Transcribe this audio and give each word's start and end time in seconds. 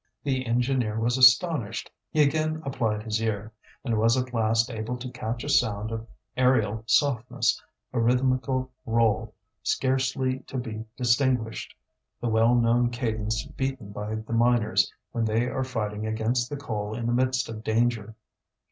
The 0.23 0.47
engineer 0.47 0.99
was 0.99 1.19
astonished; 1.19 1.91
he 2.09 2.23
again 2.23 2.59
applied 2.65 3.03
his 3.03 3.21
ear, 3.21 3.53
and 3.85 3.99
was 3.99 4.17
at 4.17 4.33
last 4.33 4.71
able 4.71 4.97
to 4.97 5.11
catch 5.11 5.43
a 5.43 5.47
sound 5.49 5.91
of 5.91 6.07
aerial 6.35 6.81
softness, 6.87 7.61
a 7.93 7.99
rhythmical 7.99 8.71
roll 8.83 9.35
scarcely 9.61 10.39
to 10.47 10.57
be 10.57 10.85
distinguished, 10.97 11.75
the 12.19 12.29
well 12.29 12.55
known 12.55 12.89
cadence 12.89 13.45
beaten 13.45 13.91
by 13.91 14.15
the 14.15 14.33
miners 14.33 14.91
when 15.11 15.23
they 15.23 15.45
are 15.47 15.63
fighting 15.63 16.07
against 16.07 16.49
the 16.49 16.57
coal 16.57 16.95
in 16.95 17.05
the 17.05 17.13
midst 17.13 17.47
of 17.47 17.63
danger. 17.63 18.15